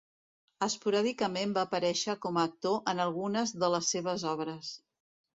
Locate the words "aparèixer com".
1.67-2.39